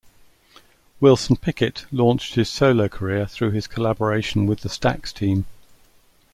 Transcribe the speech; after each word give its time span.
Wilson 0.99 1.35
Pickett 1.37 1.85
launched 1.91 2.33
his 2.33 2.49
solo 2.49 2.87
career 2.87 3.27
through 3.27 3.51
his 3.51 3.67
collaboration 3.67 4.47
with 4.47 4.61
the 4.61 4.67
Stax 4.67 5.13
team. 5.13 5.45